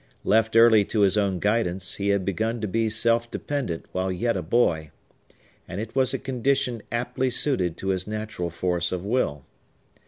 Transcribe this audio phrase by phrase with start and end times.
[0.23, 4.35] Left early to his own guidance, he had begun to be self dependent while yet
[4.35, 4.89] a boy;
[5.67, 9.45] and it was a condition aptly suited to his natural force of will.